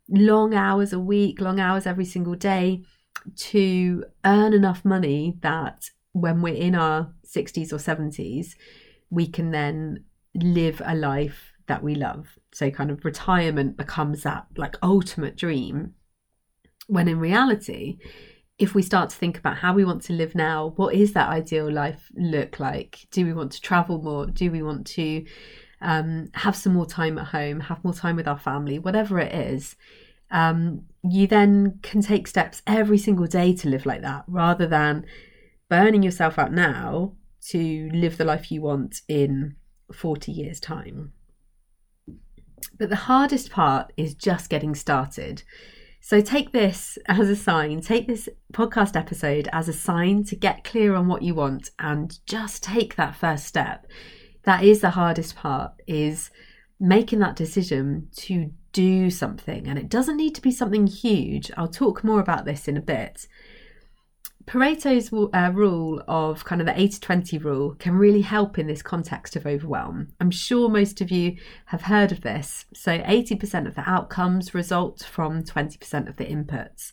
long 0.08 0.54
hours 0.54 0.92
a 0.92 1.00
week, 1.00 1.40
long 1.40 1.58
hours 1.58 1.84
every 1.84 2.04
single 2.04 2.36
day 2.36 2.84
to 3.34 4.04
earn 4.24 4.52
enough 4.52 4.84
money 4.84 5.36
that 5.40 5.90
when 6.12 6.42
we're 6.42 6.54
in 6.54 6.76
our 6.76 7.12
60s 7.26 7.72
or 7.72 7.78
70s, 7.78 8.54
we 9.10 9.26
can 9.26 9.50
then 9.50 10.04
live 10.36 10.80
a 10.84 10.94
life 10.94 11.52
that 11.66 11.82
we 11.82 11.96
love. 11.96 12.38
So, 12.52 12.70
kind 12.70 12.92
of 12.92 13.04
retirement 13.04 13.76
becomes 13.76 14.22
that 14.22 14.46
like 14.56 14.76
ultimate 14.80 15.36
dream. 15.36 15.94
When 16.86 17.08
in 17.08 17.18
reality, 17.18 17.98
if 18.58 18.74
we 18.74 18.82
start 18.82 19.10
to 19.10 19.16
think 19.16 19.38
about 19.38 19.56
how 19.56 19.72
we 19.72 19.84
want 19.84 20.02
to 20.02 20.12
live 20.12 20.34
now, 20.34 20.72
what 20.76 20.94
is 20.94 21.12
that 21.12 21.28
ideal 21.28 21.70
life 21.70 22.10
look 22.14 22.58
like? 22.58 23.06
Do 23.10 23.24
we 23.24 23.32
want 23.32 23.52
to 23.52 23.60
travel 23.60 24.02
more? 24.02 24.26
Do 24.26 24.50
we 24.50 24.62
want 24.62 24.86
to 24.88 25.24
um, 25.80 26.28
have 26.34 26.56
some 26.56 26.72
more 26.72 26.86
time 26.86 27.18
at 27.18 27.28
home, 27.28 27.60
have 27.60 27.84
more 27.84 27.94
time 27.94 28.16
with 28.16 28.26
our 28.26 28.38
family, 28.38 28.78
whatever 28.78 29.20
it 29.20 29.32
is? 29.32 29.76
Um, 30.30 30.82
you 31.08 31.26
then 31.26 31.78
can 31.82 32.02
take 32.02 32.26
steps 32.26 32.60
every 32.66 32.98
single 32.98 33.26
day 33.26 33.54
to 33.54 33.68
live 33.68 33.86
like 33.86 34.02
that 34.02 34.24
rather 34.26 34.66
than 34.66 35.06
burning 35.68 36.02
yourself 36.02 36.38
out 36.38 36.52
now 36.52 37.12
to 37.50 37.88
live 37.92 38.18
the 38.18 38.24
life 38.24 38.50
you 38.50 38.60
want 38.60 39.02
in 39.08 39.54
40 39.92 40.32
years' 40.32 40.58
time. 40.60 41.12
But 42.76 42.90
the 42.90 42.96
hardest 42.96 43.50
part 43.50 43.92
is 43.96 44.14
just 44.14 44.50
getting 44.50 44.74
started. 44.74 45.44
So 46.08 46.22
take 46.22 46.52
this 46.52 46.96
as 47.04 47.28
a 47.28 47.36
sign, 47.36 47.82
take 47.82 48.06
this 48.06 48.30
podcast 48.54 48.96
episode 48.96 49.46
as 49.52 49.68
a 49.68 49.74
sign 49.74 50.24
to 50.24 50.36
get 50.36 50.64
clear 50.64 50.94
on 50.94 51.06
what 51.06 51.20
you 51.20 51.34
want 51.34 51.70
and 51.78 52.18
just 52.24 52.62
take 52.62 52.96
that 52.96 53.14
first 53.14 53.44
step. 53.44 53.86
That 54.44 54.64
is 54.64 54.80
the 54.80 54.88
hardest 54.88 55.36
part 55.36 55.72
is 55.86 56.30
making 56.80 57.18
that 57.18 57.36
decision 57.36 58.08
to 58.20 58.50
do 58.72 59.10
something 59.10 59.68
and 59.68 59.78
it 59.78 59.90
doesn't 59.90 60.16
need 60.16 60.34
to 60.36 60.40
be 60.40 60.50
something 60.50 60.86
huge. 60.86 61.50
I'll 61.58 61.68
talk 61.68 62.02
more 62.02 62.20
about 62.20 62.46
this 62.46 62.68
in 62.68 62.78
a 62.78 62.80
bit. 62.80 63.26
Pareto's 64.48 65.12
uh, 65.12 65.52
rule 65.52 66.02
of 66.08 66.42
kind 66.46 66.62
of 66.62 66.66
the 66.66 66.80
80 66.80 67.00
20 67.00 67.36
rule 67.36 67.74
can 67.74 67.94
really 67.94 68.22
help 68.22 68.58
in 68.58 68.66
this 68.66 68.80
context 68.80 69.36
of 69.36 69.46
overwhelm. 69.46 70.08
I'm 70.20 70.30
sure 70.30 70.70
most 70.70 71.02
of 71.02 71.10
you 71.10 71.36
have 71.66 71.82
heard 71.82 72.12
of 72.12 72.22
this. 72.22 72.64
So, 72.72 72.98
80% 72.98 73.66
of 73.66 73.74
the 73.74 73.88
outcomes 73.88 74.54
result 74.54 75.06
from 75.06 75.44
20% 75.44 76.08
of 76.08 76.16
the 76.16 76.24
inputs. 76.24 76.92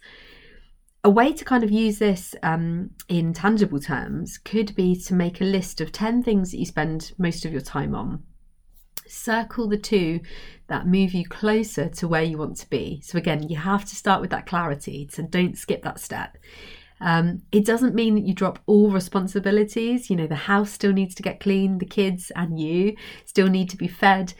A 1.06 1.10
way 1.10 1.32
to 1.32 1.46
kind 1.46 1.64
of 1.64 1.72
use 1.72 1.98
this 1.98 2.36
um, 2.44 2.90
in 3.08 3.32
tangible 3.32 3.80
terms 3.80 4.38
could 4.38 4.76
be 4.76 4.94
to 5.04 5.14
make 5.14 5.40
a 5.40 5.46
list 5.46 5.80
of 5.80 5.94
10 5.94 6.24
things 6.24 6.52
that 6.52 6.58
you 6.58 6.66
spend 6.66 7.14
most 7.18 7.46
of 7.46 7.54
your 7.54 7.62
time 7.62 7.96
on. 7.96 8.24
Circle 9.08 9.70
the 9.70 9.78
two 9.78 10.20
that 10.68 10.88
move 10.88 11.14
you 11.14 11.26
closer 11.26 11.88
to 11.88 12.08
where 12.08 12.24
you 12.24 12.38
want 12.38 12.58
to 12.58 12.70
be. 12.70 13.00
So, 13.02 13.18
again, 13.18 13.48
you 13.48 13.56
have 13.56 13.86
to 13.86 13.96
start 13.96 14.20
with 14.20 14.32
that 14.32 14.46
clarity, 14.46 15.08
so 15.10 15.24
don't 15.24 15.58
skip 15.58 15.84
that 15.84 16.02
step. 16.02 16.36
Um, 17.02 17.42
it 17.52 17.66
doesn't 17.66 17.96
mean 17.96 18.16
that 18.16 18.26
you 18.26 18.34
drop 18.34 18.60
all 18.66 18.90
responsibilities. 18.90 20.10
You 20.10 20.16
know, 20.16 20.28
the 20.28 20.36
house 20.36 20.72
still 20.72 20.94
needs 20.94 21.16
to 21.16 21.24
get 21.24 21.40
clean, 21.40 21.78
the 21.78 21.86
kids 21.86 22.32
and 22.36 22.60
you 22.60 22.96
still 23.26 23.48
need 23.48 23.70
to 23.72 23.78
be 23.78 23.88
fed, 23.88 24.34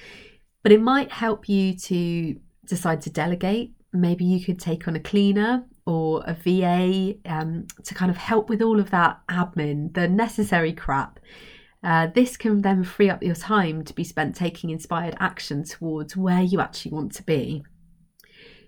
but 0.64 0.72
it 0.72 0.82
might 0.82 1.12
help 1.12 1.50
you 1.50 1.78
to 1.78 2.36
decide 2.66 3.02
to 3.02 3.10
delegate. 3.10 3.74
Maybe 3.94 4.26
you 4.26 4.44
could 4.44 4.60
take 4.60 4.88
on 4.88 4.96
a 4.96 5.00
cleaner 5.00 5.66
or 5.86 6.24
a 6.26 6.34
VA 6.34 7.16
um, 7.26 7.68
to 7.84 7.94
kind 7.94 8.10
of 8.10 8.18
help 8.18 8.50
with 8.50 8.62
all 8.62 8.80
of 8.80 8.90
that 8.92 9.20
admin, 9.30 9.94
the 9.94 10.08
necessary 10.08 10.74
crap. 10.74 11.20
Uh, 11.84 12.08
this 12.08 12.36
can 12.36 12.64
then 12.64 12.84
free 12.84 13.10
up 13.12 13.22
your 13.22 13.36
time 13.36 13.84
to 13.84 13.94
be 13.94 14.04
spent 14.04 14.36
taking 14.36 14.72
inspired 14.72 15.16
action 15.20 15.64
towards 15.64 16.18
where 16.18 16.42
you 16.42 16.60
actually 16.60 16.92
want 16.92 17.14
to 17.14 17.22
be. 17.24 17.64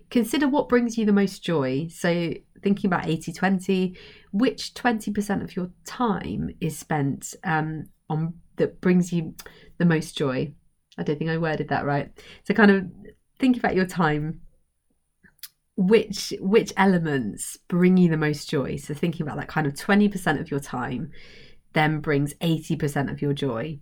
Consider 0.08 0.48
what 0.48 0.68
brings 0.68 0.96
you 0.96 1.04
the 1.04 1.12
most 1.12 1.42
joy. 1.42 1.88
So, 1.90 2.32
thinking 2.62 2.88
about 2.88 3.06
80 3.06 3.32
20, 3.32 3.96
which 4.32 4.74
20% 4.74 5.42
of 5.42 5.56
your 5.56 5.70
time 5.84 6.50
is 6.60 6.78
spent 6.78 7.34
um, 7.44 7.84
on 8.08 8.34
that 8.56 8.80
brings 8.80 9.12
you 9.12 9.34
the 9.78 9.84
most 9.84 10.16
joy? 10.16 10.52
I 10.96 11.02
don't 11.02 11.18
think 11.18 11.30
I 11.30 11.38
worded 11.38 11.68
that 11.68 11.84
right. 11.84 12.10
So, 12.44 12.54
kind 12.54 12.70
of 12.70 12.86
think 13.38 13.56
about 13.56 13.74
your 13.74 13.86
time. 13.86 14.40
Which 15.76 16.34
which 16.40 16.72
elements 16.76 17.56
bring 17.68 17.96
you 17.96 18.10
the 18.10 18.16
most 18.16 18.50
joy? 18.50 18.76
So 18.76 18.94
thinking 18.94 19.24
about 19.24 19.36
that 19.36 19.46
kind 19.46 19.64
of 19.64 19.74
20% 19.74 20.40
of 20.40 20.50
your 20.50 20.58
time 20.58 21.12
then 21.72 22.00
brings 22.00 22.34
80% 22.34 23.12
of 23.12 23.22
your 23.22 23.32
joy 23.32 23.78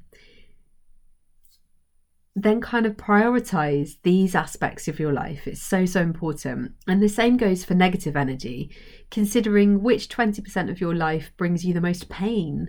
then 2.39 2.61
kind 2.61 2.85
of 2.85 2.99
prioritize 2.99 3.97
these 4.03 4.35
aspects 4.35 4.89
of 4.89 5.01
your 5.01 5.13
life. 5.13 5.47
It's 5.47 5.63
so, 5.63 5.87
so 5.87 6.03
important. 6.03 6.73
And 6.87 7.03
the 7.03 7.09
same 7.09 7.39
goes 7.39 7.65
for 7.65 7.73
negative 7.73 8.15
energy, 8.15 8.71
considering 9.11 9.83
which 9.83 10.11
20% 10.11 10.71
of 10.71 10.79
your 10.79 10.95
life 10.95 11.33
brings 11.39 11.65
you 11.65 11.73
the 11.73 11.81
most 11.81 12.11
pain. 12.11 12.69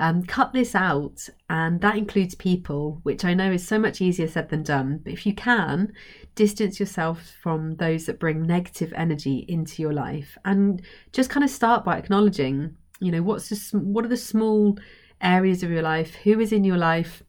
Um, 0.00 0.24
cut 0.24 0.52
this 0.52 0.74
out, 0.74 1.28
and 1.48 1.80
that 1.80 1.96
includes 1.96 2.34
people, 2.34 2.98
which 3.04 3.24
I 3.24 3.34
know 3.34 3.52
is 3.52 3.64
so 3.64 3.78
much 3.78 4.00
easier 4.00 4.26
said 4.26 4.48
than 4.48 4.64
done. 4.64 5.00
But 5.04 5.12
if 5.12 5.24
you 5.24 5.32
can, 5.32 5.92
distance 6.34 6.80
yourself 6.80 7.36
from 7.40 7.76
those 7.76 8.06
that 8.06 8.18
bring 8.18 8.42
negative 8.42 8.92
energy 8.96 9.44
into 9.46 9.80
your 9.80 9.92
life, 9.92 10.36
and 10.44 10.82
just 11.12 11.30
kind 11.30 11.44
of 11.44 11.50
start 11.50 11.84
by 11.84 11.98
acknowledging, 11.98 12.76
you 12.98 13.12
know, 13.12 13.22
what's 13.22 13.48
the, 13.48 13.78
what 13.78 14.04
are 14.04 14.08
the 14.08 14.16
small 14.16 14.76
areas 15.20 15.62
of 15.62 15.70
your 15.70 15.82
life, 15.82 16.16
who 16.16 16.40
is 16.40 16.52
in 16.52 16.64
your 16.64 16.76
life, 16.78 17.22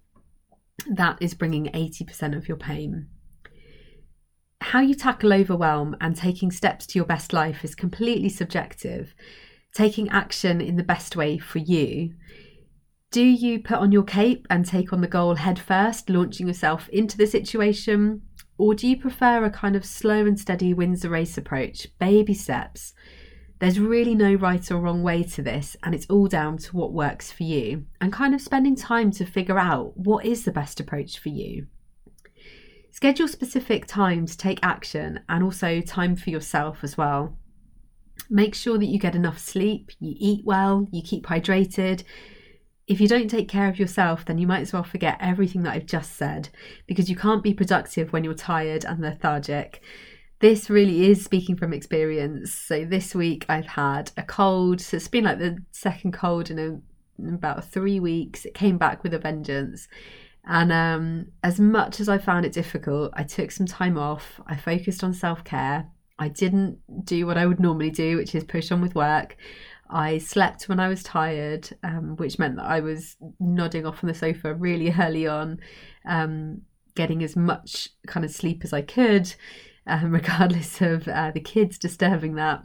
that 0.90 1.18
is 1.22 1.34
bringing 1.34 1.66
80% 1.68 2.36
of 2.36 2.48
your 2.48 2.58
pain. 2.58 3.08
How 4.62 4.80
you 4.80 4.96
tackle 4.96 5.34
overwhelm 5.34 5.96
and 6.02 6.16
taking 6.16 6.52
steps 6.52 6.88
to 6.88 7.00
your 7.00 7.06
best 7.06 7.34
life 7.34 7.64
is 7.64 7.76
completely 7.76 8.30
subjective. 8.30 9.14
Taking 9.74 10.10
action 10.10 10.62
in 10.62 10.76
the 10.76 10.84
best 10.84 11.16
way 11.16 11.38
for 11.38 11.60
you. 11.60 12.14
Do 13.12 13.24
you 13.24 13.60
put 13.60 13.78
on 13.78 13.92
your 13.92 14.04
cape 14.04 14.48
and 14.50 14.66
take 14.66 14.92
on 14.92 15.02
the 15.02 15.08
goal 15.08 15.36
head 15.36 15.60
first, 15.60 16.10
launching 16.10 16.48
yourself 16.48 16.90
into 16.90 17.18
the 17.18 17.28
situation? 17.28 18.24
Or 18.58 18.74
do 18.74 18.88
you 18.88 18.98
prefer 18.98 19.44
a 19.44 19.50
kind 19.50 19.76
of 19.76 19.86
slow 19.86 20.26
and 20.26 20.40
steady 20.40 20.74
wins 20.74 21.02
the 21.02 21.10
race 21.10 21.38
approach, 21.38 21.88
baby 22.00 22.34
steps? 22.34 22.94
There's 23.60 23.80
really 23.80 24.16
no 24.16 24.34
right 24.34 24.70
or 24.70 24.78
wrong 24.78 25.02
way 25.02 25.24
to 25.24 25.42
this, 25.42 25.78
and 25.82 25.96
it's 25.96 26.08
all 26.08 26.28
down 26.28 26.58
to 26.58 26.76
what 26.76 26.92
works 26.92 27.32
for 27.32 27.44
you 27.44 27.86
and 28.02 28.12
kind 28.12 28.36
of 28.36 28.42
spending 28.42 28.76
time 28.76 29.12
to 29.12 29.26
figure 29.26 29.58
out 29.58 29.98
what 29.98 30.26
is 30.26 30.44
the 30.44 30.52
best 30.52 30.80
approach 30.82 31.20
for 31.20 31.30
you. 31.30 31.68
Schedule 32.92 33.28
specific 33.28 33.86
time 33.86 34.26
to 34.26 34.38
take 34.38 34.60
action 34.62 35.22
and 35.30 35.44
also 35.44 35.80
time 35.80 36.16
for 36.16 36.30
yourself 36.30 36.80
as 36.84 36.98
well. 36.98 37.38
Make 38.30 38.56
sure 38.56 38.78
that 38.78 38.86
you 38.86 39.00
get 39.00 39.16
enough 39.16 39.40
sleep, 39.40 39.92
you 40.00 40.16
eat 40.18 40.46
well, 40.46 40.88
you 40.92 41.02
keep 41.02 41.26
hydrated. 41.26 42.04
If 42.88 43.00
you 43.00 43.08
don't 43.08 43.30
take 43.30 43.48
care 43.48 43.70
of 43.70 43.80
yourself, 43.80 44.26
then 44.26 44.38
you 44.38 44.48
might 44.48 44.62
as 44.62 44.74
well 44.74 44.84
forget 44.84 45.18
everything 45.20 45.64
that 45.64 45.74
I've 45.74 45.86
just 45.86 46.16
said 46.16 46.50
because 46.88 47.10
you 47.10 47.16
can't 47.16 47.44
be 47.44 47.54
productive 47.54 48.12
when 48.12 48.24
you're 48.24 48.34
tired 48.34 48.86
and 48.86 49.00
lethargic 49.00 49.82
this 50.40 50.70
really 50.70 51.08
is 51.08 51.24
speaking 51.24 51.56
from 51.56 51.74
experience. 51.74 52.54
So 52.54 52.86
this 52.86 53.16
week 53.16 53.46
I've 53.48 53.68
had 53.68 54.12
a 54.18 54.24
cold. 54.24 54.82
So 54.82 54.98
it's 54.98 55.08
been 55.08 55.24
like 55.24 55.40
the 55.40 55.58
second 55.72 56.14
cold 56.14 56.52
in, 56.52 56.60
a, 56.60 57.22
in 57.22 57.34
about 57.34 57.66
three 57.66 58.00
weeks. 58.00 58.46
It 58.46 58.54
came 58.54 58.78
back 58.78 59.04
with 59.04 59.14
a 59.14 59.20
vengeance. 59.20 59.88
And 60.46 60.72
um, 60.72 61.28
as 61.44 61.60
much 61.60 62.00
as 62.00 62.10
I 62.10 62.18
found 62.18 62.46
it 62.46 62.52
difficult, 62.52 63.12
I 63.16 63.24
took 63.24 63.52
some 63.52 63.66
time 63.66 63.98
off. 63.98 64.40
I 64.46 64.56
focused 64.56 65.04
on 65.04 65.14
self 65.14 65.44
care. 65.44 65.88
I 66.20 66.28
didn't 66.30 66.80
do 67.04 67.26
what 67.26 67.38
I 67.38 67.46
would 67.46 67.60
normally 67.60 67.90
do, 67.90 68.18
which 68.18 68.36
is 68.36 68.44
push 68.44 68.72
on 68.72 68.82
with 68.82 68.96
work. 68.96 69.38
I 69.90 70.18
slept 70.18 70.68
when 70.68 70.80
I 70.80 70.88
was 70.88 71.04
tired, 71.04 71.70
um, 71.84 72.16
which 72.18 72.40
meant 72.40 72.56
that 72.58 72.66
I 72.66 72.80
was 72.80 73.18
nodding 73.40 73.86
off 73.86 74.04
on 74.04 74.08
the 74.08 74.14
sofa 74.14 74.54
really 74.54 74.94
early 75.00 75.28
on, 75.28 75.60
um, 76.06 76.62
getting 76.96 77.24
as 77.24 77.36
much 77.36 77.90
kind 78.08 78.26
of 78.26 78.32
sleep 78.32 78.64
as 78.64 78.74
I 78.74 78.82
could 78.82 79.34
um, 79.88 80.12
regardless 80.12 80.82
of 80.82 81.08
uh, 81.08 81.32
the 81.32 81.40
kids 81.40 81.78
disturbing 81.78 82.36
that. 82.36 82.64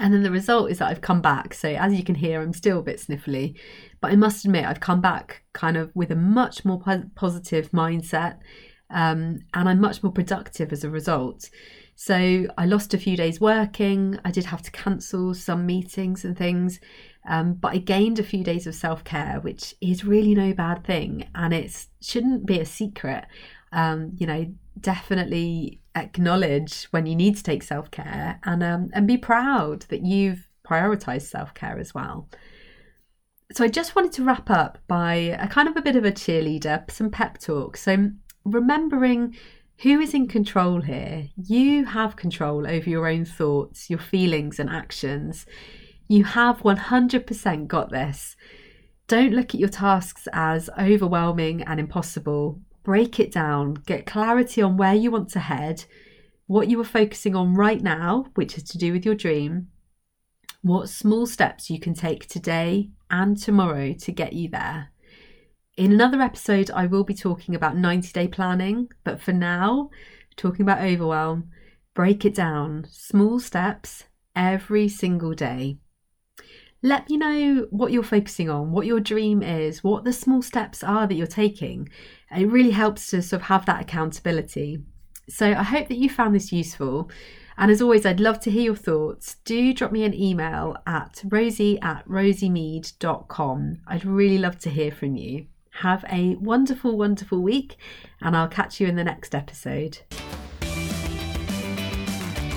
And 0.00 0.12
then 0.12 0.22
the 0.22 0.30
result 0.32 0.70
is 0.70 0.78
that 0.78 0.88
I've 0.88 1.00
come 1.00 1.22
back. 1.22 1.54
So, 1.54 1.68
as 1.68 1.94
you 1.94 2.02
can 2.02 2.16
hear, 2.16 2.42
I'm 2.42 2.52
still 2.52 2.80
a 2.80 2.82
bit 2.82 2.98
sniffly, 2.98 3.56
but 4.00 4.10
I 4.10 4.16
must 4.16 4.44
admit, 4.44 4.64
I've 4.64 4.80
come 4.80 5.00
back 5.00 5.44
kind 5.52 5.76
of 5.76 5.90
with 5.94 6.10
a 6.10 6.16
much 6.16 6.64
more 6.64 6.82
positive 7.14 7.70
mindset 7.70 8.38
um, 8.90 9.38
and 9.54 9.68
I'm 9.68 9.80
much 9.80 10.02
more 10.02 10.12
productive 10.12 10.72
as 10.72 10.82
a 10.82 10.90
result. 10.90 11.48
So, 11.94 12.46
I 12.58 12.66
lost 12.66 12.94
a 12.94 12.98
few 12.98 13.16
days 13.16 13.40
working. 13.40 14.18
I 14.24 14.32
did 14.32 14.46
have 14.46 14.62
to 14.62 14.72
cancel 14.72 15.34
some 15.34 15.64
meetings 15.66 16.24
and 16.24 16.36
things, 16.36 16.80
um, 17.28 17.54
but 17.54 17.72
I 17.72 17.78
gained 17.78 18.18
a 18.18 18.24
few 18.24 18.42
days 18.42 18.66
of 18.66 18.74
self 18.74 19.04
care, 19.04 19.38
which 19.40 19.74
is 19.80 20.04
really 20.04 20.34
no 20.34 20.52
bad 20.52 20.84
thing. 20.84 21.28
And 21.34 21.54
it 21.54 21.86
shouldn't 22.00 22.44
be 22.44 22.58
a 22.58 22.66
secret. 22.66 23.24
Um, 23.72 24.12
you 24.16 24.26
know, 24.26 24.46
definitely 24.80 25.80
acknowledge 25.96 26.84
when 26.90 27.06
you 27.06 27.16
need 27.16 27.36
to 27.36 27.42
take 27.42 27.62
self 27.62 27.90
care 27.90 28.38
and 28.44 28.62
um, 28.62 28.90
and 28.92 29.06
be 29.06 29.16
proud 29.16 29.82
that 29.88 30.04
you've 30.04 30.48
prioritized 30.66 31.28
self 31.28 31.54
care 31.54 31.78
as 31.78 31.94
well. 31.94 32.28
So 33.52 33.64
I 33.64 33.68
just 33.68 33.94
wanted 33.94 34.12
to 34.12 34.24
wrap 34.24 34.50
up 34.50 34.78
by 34.88 35.14
a 35.14 35.48
kind 35.48 35.68
of 35.68 35.76
a 35.76 35.82
bit 35.82 35.96
of 35.96 36.04
a 36.04 36.12
cheerleader, 36.12 36.90
some 36.90 37.10
pep 37.10 37.38
talk. 37.38 37.76
So 37.76 38.10
remembering 38.44 39.36
who 39.78 40.00
is 40.00 40.14
in 40.14 40.26
control 40.26 40.80
here. 40.80 41.28
You 41.36 41.84
have 41.84 42.16
control 42.16 42.66
over 42.66 42.88
your 42.88 43.06
own 43.06 43.24
thoughts, 43.24 43.90
your 43.90 43.98
feelings, 43.98 44.58
and 44.58 44.70
actions. 44.70 45.46
You 46.08 46.24
have 46.24 46.60
100% 46.60 47.66
got 47.66 47.90
this. 47.90 48.36
Don't 49.06 49.34
look 49.34 49.54
at 49.54 49.60
your 49.60 49.68
tasks 49.68 50.26
as 50.32 50.70
overwhelming 50.78 51.62
and 51.62 51.78
impossible. 51.78 52.60
Break 52.86 53.18
it 53.18 53.32
down, 53.32 53.74
get 53.84 54.06
clarity 54.06 54.62
on 54.62 54.76
where 54.76 54.94
you 54.94 55.10
want 55.10 55.28
to 55.30 55.40
head, 55.40 55.86
what 56.46 56.70
you 56.70 56.80
are 56.80 56.84
focusing 56.84 57.34
on 57.34 57.54
right 57.54 57.82
now, 57.82 58.26
which 58.36 58.56
is 58.56 58.62
to 58.62 58.78
do 58.78 58.92
with 58.92 59.04
your 59.04 59.16
dream, 59.16 59.66
what 60.62 60.88
small 60.88 61.26
steps 61.26 61.68
you 61.68 61.80
can 61.80 61.94
take 61.94 62.28
today 62.28 62.90
and 63.10 63.36
tomorrow 63.36 63.92
to 63.92 64.12
get 64.12 64.34
you 64.34 64.48
there. 64.48 64.92
In 65.76 65.90
another 65.90 66.22
episode, 66.22 66.70
I 66.70 66.86
will 66.86 67.02
be 67.02 67.12
talking 67.12 67.56
about 67.56 67.76
90 67.76 68.12
day 68.12 68.28
planning, 68.28 68.88
but 69.02 69.20
for 69.20 69.32
now, 69.32 69.90
talking 70.36 70.62
about 70.62 70.80
overwhelm, 70.80 71.50
break 71.92 72.24
it 72.24 72.36
down, 72.36 72.86
small 72.88 73.40
steps 73.40 74.04
every 74.36 74.88
single 74.88 75.34
day. 75.34 75.78
Let 76.86 77.10
me 77.10 77.16
know 77.16 77.66
what 77.70 77.90
you're 77.90 78.04
focusing 78.04 78.48
on, 78.48 78.70
what 78.70 78.86
your 78.86 79.00
dream 79.00 79.42
is, 79.42 79.82
what 79.82 80.04
the 80.04 80.12
small 80.12 80.40
steps 80.40 80.84
are 80.84 81.08
that 81.08 81.16
you're 81.16 81.26
taking. 81.26 81.88
It 82.30 82.46
really 82.46 82.70
helps 82.70 83.08
to 83.08 83.22
sort 83.22 83.42
of 83.42 83.48
have 83.48 83.66
that 83.66 83.80
accountability. 83.80 84.84
So 85.28 85.48
I 85.50 85.64
hope 85.64 85.88
that 85.88 85.98
you 85.98 86.08
found 86.08 86.36
this 86.36 86.52
useful. 86.52 87.10
And 87.58 87.72
as 87.72 87.82
always, 87.82 88.06
I'd 88.06 88.20
love 88.20 88.38
to 88.38 88.52
hear 88.52 88.62
your 88.62 88.76
thoughts. 88.76 89.34
Do 89.44 89.74
drop 89.74 89.90
me 89.90 90.04
an 90.04 90.14
email 90.14 90.76
at 90.86 91.22
rosie 91.24 91.80
at 91.82 92.08
rosiemead.com. 92.08 93.80
I'd 93.88 94.04
really 94.04 94.38
love 94.38 94.60
to 94.60 94.70
hear 94.70 94.92
from 94.92 95.16
you. 95.16 95.46
Have 95.80 96.04
a 96.08 96.36
wonderful, 96.36 96.96
wonderful 96.96 97.42
week, 97.42 97.78
and 98.20 98.36
I'll 98.36 98.46
catch 98.46 98.80
you 98.80 98.86
in 98.86 98.94
the 98.94 99.02
next 99.02 99.34
episode. 99.34 99.98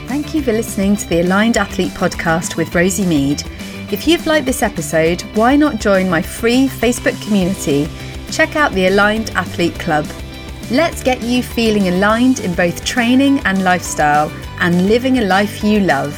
Thank 0.06 0.36
you 0.36 0.44
for 0.44 0.52
listening 0.52 0.96
to 0.98 1.10
the 1.10 1.22
Aligned 1.22 1.58
Athlete 1.58 1.94
podcast 1.94 2.58
with 2.58 2.76
Rosie 2.76 3.08
Mead. 3.08 3.44
If 3.91 4.08
you've 4.08 4.27
liked 4.27 4.46
this 4.46 4.62
episode, 4.62 5.22
why 5.34 5.55
not 5.55 5.79
join 5.79 6.12
my 6.12 6.22
free 6.22 6.67
Facebook 6.67 7.19
community? 7.24 7.89
Check 8.29 8.55
out 8.55 8.72
the 8.74 8.86
Aligned 8.86 9.31
Athlete 9.31 9.79
Club. 9.79 10.05
Let's 10.69 11.01
get 11.01 11.24
you 11.24 11.41
feeling 11.41 11.88
aligned 11.88 12.41
in 12.41 12.53
both 12.53 12.86
training 12.86 13.39
and 13.46 13.63
lifestyle 13.63 14.31
and 14.60 14.88
living 14.88 15.17
a 15.17 15.22
life 15.22 15.63
you 15.63 15.79
love. 15.79 16.15